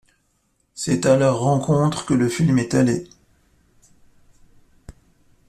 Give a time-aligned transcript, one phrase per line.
[0.73, 3.07] C’est à leurs rencontres que le film est allé.